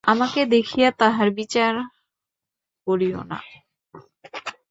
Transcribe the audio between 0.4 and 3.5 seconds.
দেখিয়া তাঁহার বিচার করিও না।